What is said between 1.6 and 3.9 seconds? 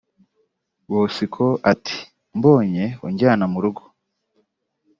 ati “Mbonye unjyana mu rugo